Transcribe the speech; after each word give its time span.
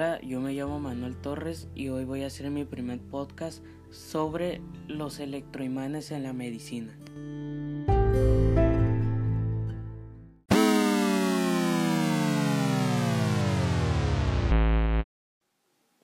Hola, 0.00 0.18
yo 0.22 0.40
me 0.40 0.54
llamo 0.54 0.80
Manuel 0.80 1.14
Torres 1.14 1.68
y 1.74 1.90
hoy 1.90 2.06
voy 2.06 2.22
a 2.22 2.28
hacer 2.28 2.50
mi 2.50 2.64
primer 2.64 3.00
podcast 3.00 3.62
sobre 3.90 4.62
los 4.88 5.20
electroimanes 5.20 6.10
en 6.10 6.22
la 6.22 6.32
medicina. 6.32 6.96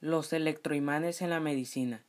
Los 0.01 0.35
electroimanes 0.35 1.23
en 1.23 1.31
la 1.31 1.41
medicina. 1.41 2.05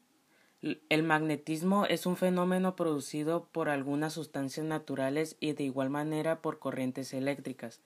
El 0.90 1.04
magnetismo 1.04 1.86
es 1.86 2.06
un 2.06 2.18
fenómeno 2.18 2.76
producido 2.76 3.48
por 3.54 3.70
algunas 3.70 4.12
sustancias 4.12 4.66
naturales 4.66 5.38
y 5.40 5.54
de 5.54 5.64
igual 5.64 5.90
manera 5.90 6.42
por 6.42 6.60
corrientes 6.60 7.14
eléctricas. 7.14 7.80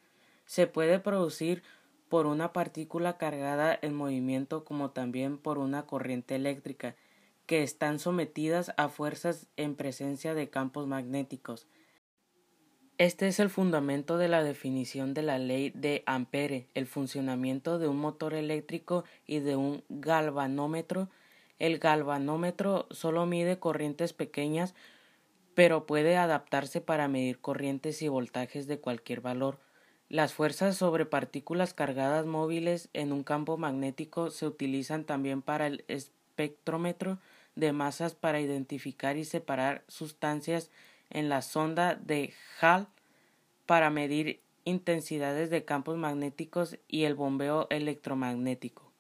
Se 0.48 0.66
puede 0.66 0.98
producir 0.98 1.62
por 2.12 2.26
una 2.26 2.52
partícula 2.52 3.18
cargada 3.18 3.80
en 3.82 3.96
movimiento 3.96 4.66
como 4.66 4.90
también 4.90 5.38
por 5.38 5.58
una 5.58 5.86
corriente 5.86 6.36
eléctrica, 6.36 6.98
que 7.46 7.64
están 7.64 8.00
sometidas 8.00 8.74
a 8.76 8.90
fuerzas 8.90 9.48
en 9.56 9.76
presencia 9.76 10.34
de 10.34 10.50
campos 10.50 10.88
magnéticos. 10.88 11.70
Este 12.98 13.30
es 13.30 13.40
el 13.40 13.50
fundamento 13.50 14.18
de 14.18 14.28
la 14.28 14.44
definición 14.44 15.14
de 15.14 15.22
la 15.22 15.40
ley 15.40 15.70
de 15.70 16.04
Ampere, 16.06 16.68
el 16.74 16.86
funcionamiento 16.86 17.80
de 17.80 17.88
un 17.88 18.00
motor 18.00 18.34
eléctrico 18.34 19.06
y 19.26 19.40
de 19.40 19.56
un 19.56 19.86
galvanómetro. 19.88 21.08
El 21.60 21.80
galvanómetro 21.80 22.88
solo 22.92 23.26
mide 23.26 23.58
corrientes 23.58 24.12
pequeñas, 24.12 24.76
pero 25.56 25.86
puede 25.86 26.18
adaptarse 26.18 26.82
para 26.82 27.08
medir 27.08 27.40
corrientes 27.40 28.02
y 28.02 28.10
voltajes 28.10 28.68
de 28.68 28.82
cualquier 28.82 29.22
valor. 29.22 29.71
Las 30.12 30.34
fuerzas 30.34 30.76
sobre 30.76 31.06
partículas 31.06 31.74
cargadas 31.74 32.26
móviles 32.26 32.90
en 32.92 33.14
un 33.14 33.24
campo 33.24 33.56
magnético 33.56 34.30
se 34.30 34.46
utilizan 34.46 35.06
también 35.06 35.42
para 35.42 35.68
el 35.68 35.86
espectrómetro 35.88 37.18
de 37.56 37.72
masas 37.72 38.14
para 38.14 38.42
identificar 38.42 39.16
y 39.16 39.24
separar 39.24 39.86
sustancias 39.88 40.70
en 41.12 41.30
la 41.30 41.42
sonda 41.42 41.96
de 41.96 42.34
Hall 42.60 42.90
para 43.66 43.90
medir 43.90 44.42
intensidades 44.66 45.50
de 45.50 45.64
campos 45.64 45.96
magnéticos 45.96 46.78
y 46.90 47.06
el 47.06 47.16
bombeo 47.16 47.68
electromagnético. 47.70 48.92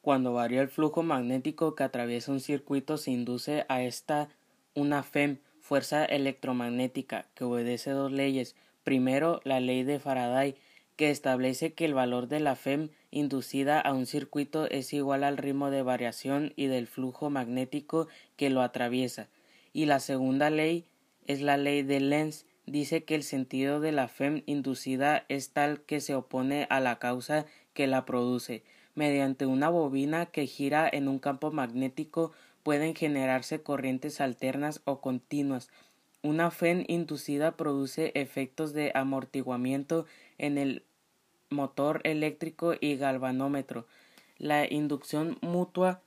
Cuando 0.00 0.32
varía 0.32 0.60
el 0.60 0.70
flujo 0.70 1.04
magnético 1.04 1.76
que 1.76 1.84
atraviesa 1.84 2.32
un 2.32 2.40
circuito 2.40 2.96
se 2.96 3.12
induce 3.12 3.64
a 3.68 3.80
esta 3.84 4.28
una 4.74 5.04
FEM, 5.04 5.38
fuerza 5.60 6.04
electromagnética, 6.04 7.28
que 7.36 7.44
obedece 7.44 7.92
dos 7.92 8.10
leyes 8.10 8.56
Primero, 8.84 9.40
la 9.44 9.60
ley 9.60 9.84
de 9.84 10.00
Faraday, 10.00 10.56
que 10.96 11.10
establece 11.10 11.72
que 11.72 11.84
el 11.84 11.94
valor 11.94 12.28
de 12.28 12.40
la 12.40 12.56
FEM 12.56 12.90
inducida 13.10 13.80
a 13.80 13.92
un 13.92 14.06
circuito 14.06 14.68
es 14.70 14.92
igual 14.92 15.24
al 15.24 15.36
ritmo 15.36 15.70
de 15.70 15.82
variación 15.82 16.52
y 16.56 16.66
del 16.66 16.86
flujo 16.86 17.30
magnético 17.30 18.08
que 18.36 18.50
lo 18.50 18.62
atraviesa. 18.62 19.28
Y 19.72 19.86
la 19.86 20.00
segunda 20.00 20.50
ley 20.50 20.84
es 21.26 21.40
la 21.40 21.56
ley 21.56 21.82
de 21.82 22.00
Lenz, 22.00 22.46
dice 22.66 23.04
que 23.04 23.14
el 23.14 23.22
sentido 23.22 23.80
de 23.80 23.92
la 23.92 24.08
FEM 24.08 24.42
inducida 24.46 25.24
es 25.28 25.50
tal 25.50 25.80
que 25.82 26.00
se 26.00 26.14
opone 26.14 26.66
a 26.68 26.80
la 26.80 26.98
causa 26.98 27.46
que 27.72 27.86
la 27.86 28.04
produce. 28.04 28.62
Mediante 28.94 29.46
una 29.46 29.70
bobina 29.70 30.26
que 30.26 30.46
gira 30.46 30.88
en 30.92 31.08
un 31.08 31.18
campo 31.18 31.50
magnético 31.50 32.32
pueden 32.62 32.94
generarse 32.94 33.62
corrientes 33.62 34.20
alternas 34.20 34.82
o 34.84 35.00
continuas 35.00 35.70
una 36.22 36.50
FEN 36.50 36.84
inducida 36.88 37.56
produce 37.56 38.12
efectos 38.14 38.72
de 38.72 38.92
amortiguamiento 38.94 40.06
en 40.38 40.58
el 40.58 40.84
motor 41.50 42.00
eléctrico 42.04 42.74
y 42.80 42.96
galvanómetro. 42.96 43.86
La 44.38 44.70
inducción 44.70 45.38
mutua 45.40 46.00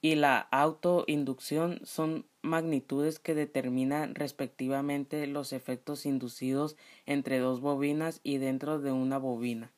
y 0.00 0.16
la 0.16 0.38
autoinducción 0.38 1.80
son 1.84 2.26
magnitudes 2.42 3.18
que 3.18 3.34
determinan 3.34 4.14
respectivamente 4.14 5.26
los 5.26 5.54
efectos 5.54 6.04
inducidos 6.04 6.76
entre 7.06 7.38
dos 7.38 7.60
bobinas 7.60 8.20
y 8.22 8.36
dentro 8.36 8.78
de 8.78 8.92
una 8.92 9.16
bobina. 9.16 9.72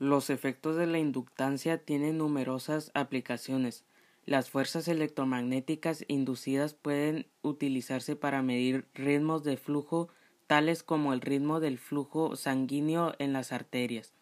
Los 0.00 0.28
efectos 0.28 0.74
de 0.76 0.88
la 0.88 0.98
inductancia 0.98 1.78
tienen 1.78 2.18
numerosas 2.18 2.90
aplicaciones. 2.94 3.84
Las 4.26 4.48
fuerzas 4.48 4.88
electromagnéticas 4.88 6.04
inducidas 6.08 6.72
pueden 6.72 7.26
utilizarse 7.42 8.16
para 8.16 8.42
medir 8.42 8.86
ritmos 8.94 9.44
de 9.44 9.58
flujo 9.58 10.08
tales 10.46 10.82
como 10.82 11.12
el 11.12 11.20
ritmo 11.20 11.60
del 11.60 11.78
flujo 11.78 12.34
sanguíneo 12.36 13.14
en 13.18 13.32
las 13.32 13.52
arterias. 13.52 14.14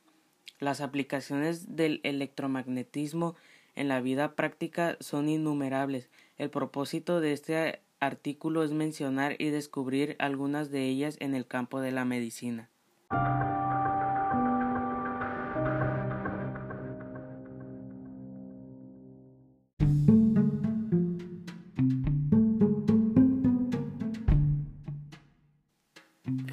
Las 0.58 0.80
aplicaciones 0.80 1.76
del 1.76 2.00
electromagnetismo 2.02 3.36
en 3.74 3.88
la 3.88 4.00
vida 4.00 4.34
práctica 4.34 4.96
son 5.00 5.28
innumerables. 5.28 6.08
El 6.36 6.50
propósito 6.50 7.20
de 7.20 7.32
este 7.32 7.80
artículo 8.00 8.64
es 8.64 8.72
mencionar 8.72 9.36
y 9.38 9.50
descubrir 9.50 10.16
algunas 10.18 10.70
de 10.70 10.84
ellas 10.88 11.16
en 11.20 11.34
el 11.34 11.46
campo 11.46 11.80
de 11.80 11.92
la 11.92 12.04
medicina. 12.04 12.68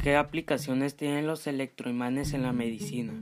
¿Qué 0.02 0.16
aplicaciones 0.16 0.96
tienen 0.96 1.28
los 1.28 1.46
electroimanes 1.46 2.34
en 2.34 2.44
la 2.44 2.54
medicina? 2.54 3.22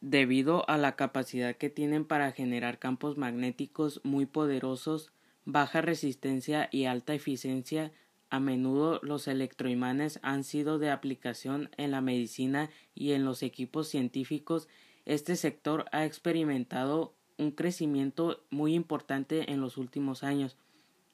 Debido 0.00 0.68
a 0.70 0.78
la 0.78 0.94
capacidad 0.94 1.56
que 1.56 1.70
tienen 1.70 2.04
para 2.04 2.30
generar 2.30 2.78
campos 2.78 3.18
magnéticos 3.18 4.00
muy 4.04 4.26
poderosos, 4.26 5.12
baja 5.44 5.80
resistencia 5.80 6.68
y 6.70 6.84
alta 6.84 7.14
eficiencia, 7.14 7.90
a 8.30 8.38
menudo 8.38 9.00
los 9.02 9.26
electroimanes 9.26 10.20
han 10.22 10.44
sido 10.44 10.78
de 10.78 10.90
aplicación 10.90 11.68
en 11.78 11.90
la 11.90 12.00
medicina 12.00 12.70
y 12.94 13.10
en 13.10 13.24
los 13.24 13.42
equipos 13.42 13.88
científicos. 13.88 14.68
Este 15.04 15.34
sector 15.34 15.86
ha 15.90 16.04
experimentado 16.04 17.16
un 17.38 17.50
crecimiento 17.50 18.44
muy 18.50 18.74
importante 18.74 19.50
en 19.50 19.60
los 19.60 19.78
últimos 19.78 20.22
años. 20.22 20.56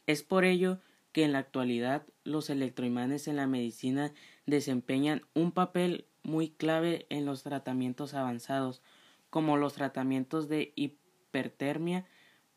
Es 0.09 0.23
por 0.23 0.47
ello 0.47 0.81
que 1.13 1.23
en 1.23 1.33
la 1.33 1.39
actualidad 1.39 2.07
los 2.25 2.49
electroimanes 2.49 3.29
en 3.29 3.37
la 3.37 3.47
medicina 3.47 4.15
desempeñan 4.47 5.21
un 5.35 5.53
papel 5.53 6.07
muy 6.23 6.49
clave 6.49 7.07
en 7.11 7.27
los 7.27 7.43
tratamientos 7.43 8.15
avanzados, 8.15 8.81
como 9.29 9.59
los 9.59 9.75
tratamientos 9.75 10.49
de 10.49 10.73
hipertermia 10.77 12.07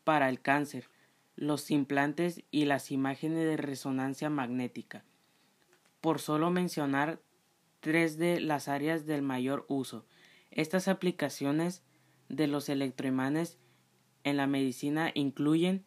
para 0.02 0.30
el 0.30 0.40
cáncer, 0.40 0.88
los 1.36 1.70
implantes 1.70 2.42
y 2.50 2.64
las 2.64 2.90
imágenes 2.90 3.44
de 3.44 3.58
resonancia 3.58 4.30
magnética. 4.30 5.04
Por 6.00 6.20
solo 6.20 6.50
mencionar 6.50 7.20
tres 7.80 8.16
de 8.16 8.40
las 8.40 8.66
áreas 8.66 9.04
del 9.04 9.20
mayor 9.20 9.66
uso, 9.68 10.06
estas 10.50 10.88
aplicaciones 10.88 11.82
de 12.30 12.46
los 12.46 12.70
electroimanes 12.70 13.58
en 14.24 14.38
la 14.38 14.46
medicina 14.46 15.10
incluyen 15.12 15.84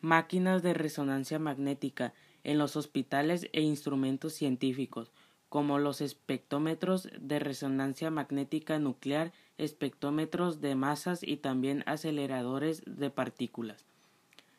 máquinas 0.00 0.62
de 0.62 0.74
resonancia 0.74 1.38
magnética 1.38 2.14
en 2.44 2.58
los 2.58 2.76
hospitales 2.76 3.48
e 3.52 3.60
instrumentos 3.62 4.32
científicos, 4.32 5.10
como 5.48 5.78
los 5.78 6.00
espectómetros 6.00 7.08
de 7.18 7.38
resonancia 7.38 8.10
magnética 8.10 8.78
nuclear, 8.78 9.32
espectómetros 9.56 10.60
de 10.60 10.74
masas 10.74 11.22
y 11.22 11.36
también 11.38 11.82
aceleradores 11.86 12.82
de 12.86 13.10
partículas. 13.10 13.84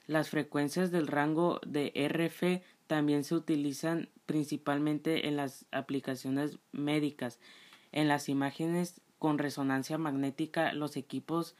Las 0.08 0.30
frecuencias 0.30 0.90
del 0.90 1.08
rango 1.08 1.62
de 1.66 1.92
RF 1.96 2.64
también 2.88 3.24
se 3.24 3.36
utilizan 3.36 4.10
principalmente 4.26 5.28
en 5.28 5.38
las 5.38 5.68
aplicaciones 5.72 6.58
médicas. 6.72 7.40
En 7.92 8.08
las 8.08 8.28
imágenes 8.30 9.02
con 9.20 9.38
resonancia 9.38 10.00
magnética, 10.00 10.74
los 10.74 10.98
equipos 10.98 11.56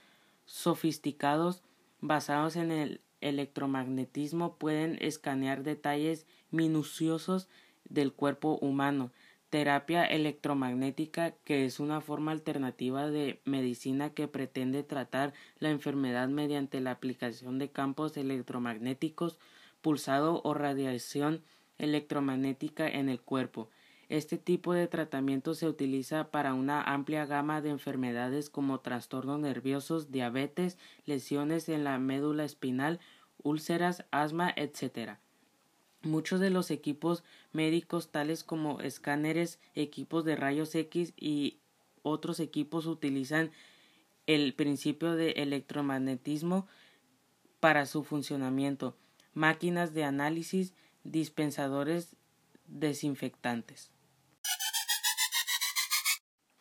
sofisticados 0.46 1.62
basados 2.02 2.56
en 2.56 2.72
el 2.72 3.02
electromagnetismo 3.22 4.56
pueden 4.58 4.98
escanear 5.02 5.64
detalles 5.64 6.26
minuciosos 6.52 7.48
del 7.86 8.14
cuerpo 8.14 8.58
humano. 8.62 9.12
Terapia 9.50 10.06
electromagnética, 10.06 11.32
que 11.44 11.66
es 11.66 11.80
una 11.80 12.02
forma 12.02 12.32
alternativa 12.32 13.10
de 13.10 13.42
medicina 13.46 14.12
que 14.12 14.28
pretende 14.28 14.84
tratar 14.84 15.34
la 15.58 15.72
enfermedad 15.72 16.28
mediante 16.28 16.80
la 16.82 16.92
aplicación 16.92 17.58
de 17.58 17.70
campos 17.70 18.16
electromagnéticos, 18.16 19.40
pulsado 19.82 20.42
o 20.44 20.54
radiación 20.54 21.42
electromagnética 21.80 22.88
en 22.88 23.10
el 23.10 23.22
cuerpo. 23.22 23.70
Este 24.10 24.40
tipo 24.40 24.74
de 24.74 24.88
tratamiento 24.88 25.54
se 25.54 25.68
utiliza 25.68 26.32
para 26.32 26.56
una 26.56 26.82
amplia 26.82 27.28
gama 27.28 27.62
de 27.62 27.70
enfermedades 27.70 28.50
como 28.50 28.80
trastornos 28.80 29.40
nerviosos, 29.40 30.12
diabetes, 30.12 30.80
lesiones 31.06 31.70
en 31.70 31.84
la 31.84 32.00
médula 32.00 32.44
espinal, 32.44 33.00
úlceras, 33.44 34.06
asma, 34.10 34.52
etc. 34.56 35.20
Muchos 36.02 36.40
de 36.40 36.50
los 36.50 36.72
equipos 36.72 37.24
médicos 37.52 38.12
tales 38.12 38.44
como 38.44 38.82
escáneres, 38.82 39.60
equipos 39.76 40.26
de 40.26 40.36
rayos 40.36 40.74
X 40.74 41.14
y 41.16 41.60
otros 42.02 42.40
equipos 42.40 42.88
utilizan 42.88 43.52
el 44.26 44.56
principio 44.56 45.16
de 45.16 45.32
electromagnetismo 45.34 46.68
para 47.60 47.86
su 47.86 48.04
funcionamiento, 48.04 48.96
máquinas 49.36 49.94
de 49.94 50.04
análisis, 50.04 50.74
dispensadores 51.04 52.16
desinfectantes. 52.66 53.92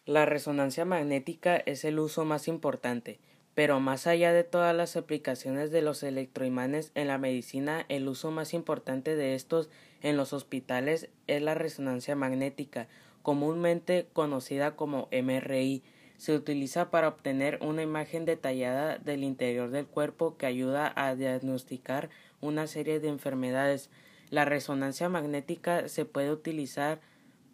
La 0.08 0.24
resonancia 0.24 0.86
magnética 0.86 1.58
es 1.58 1.84
el 1.84 1.98
uso 1.98 2.24
más 2.24 2.48
importante, 2.48 3.20
pero 3.54 3.78
más 3.78 4.06
allá 4.06 4.32
de 4.32 4.42
todas 4.42 4.74
las 4.74 4.96
aplicaciones 4.96 5.70
de 5.70 5.82
los 5.82 6.02
electroimanes 6.02 6.92
en 6.94 7.08
la 7.08 7.18
medicina, 7.18 7.84
el 7.90 8.08
uso 8.08 8.30
más 8.30 8.54
importante 8.54 9.16
de 9.16 9.34
estos 9.34 9.68
en 10.00 10.16
los 10.16 10.32
hospitales 10.32 11.10
es 11.26 11.42
la 11.42 11.54
resonancia 11.54 12.16
magnética, 12.16 12.88
comúnmente 13.20 14.08
conocida 14.14 14.76
como 14.76 15.10
MRI. 15.12 15.82
Se 16.16 16.34
utiliza 16.34 16.90
para 16.90 17.08
obtener 17.08 17.58
una 17.60 17.82
imagen 17.82 18.24
detallada 18.24 18.96
del 18.96 19.22
interior 19.22 19.68
del 19.70 19.86
cuerpo 19.86 20.38
que 20.38 20.46
ayuda 20.46 20.90
a 20.96 21.16
diagnosticar 21.16 22.08
una 22.40 22.66
serie 22.66 22.98
de 22.98 23.08
enfermedades. 23.08 23.90
La 24.30 24.46
resonancia 24.46 25.10
magnética 25.10 25.86
se 25.86 26.06
puede 26.06 26.32
utilizar 26.32 26.98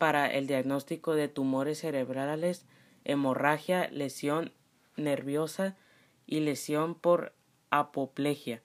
para 0.04 0.26
el 0.26 0.46
diagnóstico 0.46 1.14
de 1.14 1.28
tumores 1.28 1.78
cerebrales, 1.78 2.66
hemorragia, 3.06 3.88
lesión 3.90 4.52
nerviosa 4.96 5.78
y 6.26 6.40
lesión 6.40 6.94
por 6.94 7.32
apoplejía. 7.70 8.60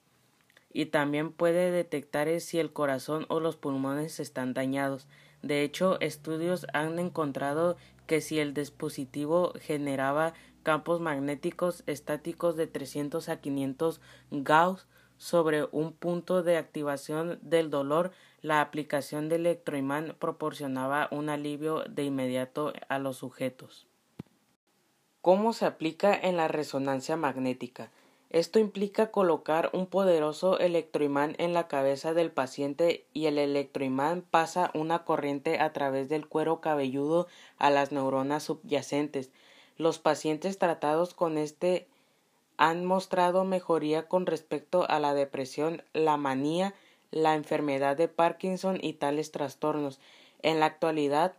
Y 0.74 0.88
también 0.88 1.32
puede 1.32 1.72
detectar 1.72 2.28
si 2.42 2.60
el 2.60 2.74
corazón 2.74 3.26
o 3.30 3.40
los 3.40 3.56
pulmones 3.56 4.20
están 4.20 4.54
dañados. 4.54 5.08
De 5.42 5.64
hecho, 5.64 5.98
estudios 6.02 6.68
han 6.74 7.00
encontrado 7.00 7.78
que 8.06 8.20
si 8.20 8.40
el 8.40 8.54
dispositivo 8.54 9.54
generaba 9.62 10.34
campos 10.64 11.00
magnéticos 11.00 11.84
estáticos 11.88 12.58
de 12.58 12.68
300 12.68 13.30
a 13.30 13.40
500 13.40 14.02
Gauss 14.32 14.88
sobre 15.16 15.70
un 15.72 15.94
punto 15.94 16.44
de 16.44 16.58
activación 16.58 17.40
del 17.42 17.70
dolor, 17.70 18.12
la 18.42 18.62
aplicación 18.62 19.30
de 19.30 19.36
electroimán 19.36 20.16
proporcionaba 20.20 21.08
un 21.12 21.30
alivio 21.30 21.84
de 21.84 22.04
inmediato 22.04 22.74
a 22.88 23.00
los 23.00 23.18
sujetos. 23.18 23.88
¿Cómo 25.22 25.54
se 25.54 25.66
aplica 25.66 26.14
en 26.14 26.38
la 26.38 26.48
resonancia 26.48 27.18
magnética? 27.18 27.92
Esto 28.30 28.60
implica 28.60 29.10
colocar 29.10 29.72
un 29.74 29.88
poderoso 29.88 30.60
electroimán 30.60 31.36
en 31.40 31.54
la 31.54 31.68
cabeza 31.68 32.14
del 32.14 32.32
paciente 32.32 33.06
y 33.12 33.26
el 33.26 33.40
electroimán 33.40 34.22
pasa 34.22 34.70
una 34.76 35.04
corriente 35.04 35.60
a 35.60 35.74
través 35.74 36.10
del 36.10 36.28
cuero 36.28 36.62
cabelludo 36.62 37.28
a 37.58 37.72
las 37.72 37.92
neuronas 37.92 38.44
subyacentes. 38.44 39.32
Los 39.78 39.98
pacientes 39.98 40.60
tratados 40.60 41.16
con 41.16 41.40
este 41.40 41.88
han 42.58 42.86
mostrado 42.86 43.46
mejoría 43.46 44.08
con 44.08 44.26
respecto 44.26 44.88
a 44.88 45.00
la 45.00 45.14
depresión, 45.14 45.82
la 45.94 46.18
manía, 46.18 46.76
la 47.12 47.36
enfermedad 47.36 47.98
de 47.98 48.08
Parkinson 48.08 48.78
y 48.82 48.94
tales 48.94 49.32
trastornos. 49.32 50.00
En 50.42 50.60
la 50.60 50.68
actualidad, 50.68 51.34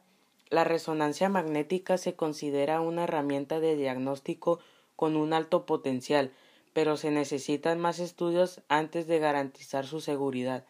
la 0.48 0.64
resonancia 0.64 1.28
magnética 1.28 1.96
se 1.96 2.14
considera 2.14 2.80
una 2.80 3.04
herramienta 3.04 3.60
de 3.60 3.76
diagnóstico 3.76 4.58
con 4.96 5.16
un 5.16 5.32
alto 5.32 5.64
potencial, 5.64 6.32
pero 6.72 6.96
se 6.96 7.10
necesitan 7.10 7.78
más 7.78 7.98
estudios 7.98 8.60
antes 8.68 9.06
de 9.06 9.18
garantizar 9.18 9.86
su 9.86 10.00
seguridad. 10.00 10.64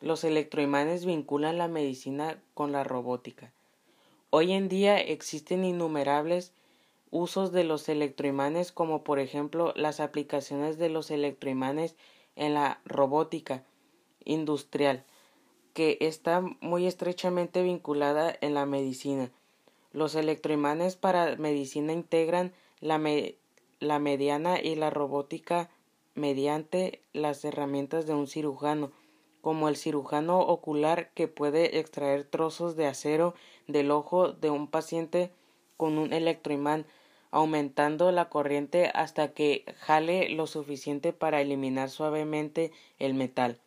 Los 0.00 0.24
electroimanes 0.24 1.04
vinculan 1.04 1.58
la 1.58 1.68
medicina 1.68 2.40
con 2.54 2.72
la 2.72 2.84
robótica. 2.84 3.52
Hoy 4.30 4.52
en 4.52 4.68
día 4.68 4.98
existen 4.98 5.64
innumerables 5.64 6.52
usos 7.10 7.52
de 7.52 7.64
los 7.64 7.88
electroimanes 7.88 8.72
como 8.72 9.04
por 9.04 9.18
ejemplo 9.18 9.72
las 9.76 10.00
aplicaciones 10.00 10.76
de 10.78 10.88
los 10.88 11.10
electroimanes 11.10 11.96
en 12.34 12.54
la 12.54 12.80
robótica 12.84 13.64
industrial 14.26 15.04
que 15.76 15.98
está 16.00 16.40
muy 16.62 16.86
estrechamente 16.86 17.62
vinculada 17.62 18.34
en 18.40 18.54
la 18.54 18.64
medicina. 18.64 19.30
Los 19.92 20.14
electroimanes 20.14 20.96
para 20.96 21.36
medicina 21.36 21.92
integran 21.92 22.54
la, 22.80 22.98
la 23.80 23.98
mediana 23.98 24.58
y 24.58 24.74
la 24.74 24.88
robótica 24.88 25.68
mediante 26.14 27.02
las 27.12 27.44
herramientas 27.44 28.06
de 28.06 28.14
un 28.14 28.26
cirujano, 28.26 28.90
como 29.42 29.68
el 29.68 29.76
cirujano 29.76 30.40
ocular 30.40 31.10
que 31.12 31.28
puede 31.28 31.78
extraer 31.78 32.24
trozos 32.24 32.74
de 32.74 32.86
acero 32.86 33.34
del 33.68 33.90
ojo 33.90 34.32
de 34.32 34.48
un 34.48 34.68
paciente 34.68 35.30
con 35.76 35.98
un 35.98 36.14
electroimán 36.14 36.86
aumentando 37.30 38.12
la 38.12 38.30
corriente 38.30 38.90
hasta 38.94 39.34
que 39.34 39.66
jale 39.80 40.30
lo 40.30 40.46
suficiente 40.46 41.12
para 41.12 41.42
eliminar 41.42 41.90
suavemente 41.90 42.72
el 42.98 43.12
metal. 43.12 43.60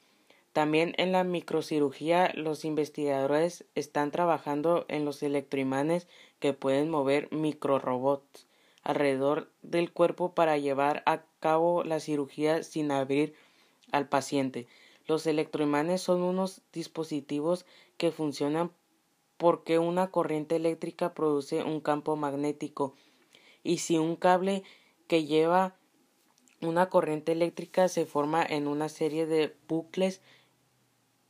También 0.54 0.94
en 0.98 1.12
la 1.12 1.24
microcirugía 1.24 2.32
los 2.36 2.66
investigadores 2.66 3.66
están 3.76 4.12
trabajando 4.12 4.86
en 4.88 5.06
los 5.06 5.22
electroimanes 5.22 6.08
que 6.40 6.54
pueden 6.54 6.90
mover 6.90 7.32
microrobots 7.32 8.48
alrededor 8.82 9.52
del 9.62 9.92
cuerpo 9.92 10.34
para 10.34 10.58
llevar 10.58 11.04
a 11.06 11.24
cabo 11.40 11.84
la 11.84 12.00
cirugía 12.00 12.64
sin 12.64 12.92
abrir 12.92 13.36
al 13.92 14.10
paciente. 14.10 14.68
Los 15.06 15.28
electroimanes 15.28 16.02
son 16.02 16.22
unos 16.22 16.62
dispositivos 16.74 17.66
que 17.98 18.12
funcionan 18.12 18.72
porque 19.38 19.80
una 19.80 20.12
corriente 20.12 20.56
eléctrica 20.56 21.14
produce 21.14 21.64
un 21.64 21.80
campo 21.80 22.16
magnético 22.16 22.96
y 23.64 23.78
si 23.78 23.98
un 23.98 24.16
cable 24.16 24.64
que 25.08 25.26
lleva 25.26 25.76
una 26.62 26.90
corriente 26.90 27.32
eléctrica 27.32 27.88
se 27.88 28.06
forma 28.06 28.44
en 28.44 28.68
una 28.68 28.90
serie 28.90 29.26
de 29.26 29.56
bucles, 29.68 30.22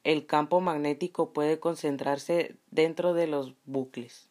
el 0.03 0.25
campo 0.25 0.61
magnético 0.61 1.33
puede 1.33 1.59
concentrarse 1.59 2.55
dentro 2.71 3.13
de 3.13 3.27
los 3.27 3.53
bucles. 3.65 4.29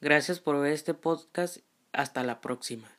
Gracias 0.00 0.40
por 0.40 0.60
ver 0.60 0.72
este 0.72 0.94
podcast. 0.94 1.58
Hasta 1.92 2.22
la 2.22 2.40
próxima. 2.40 2.97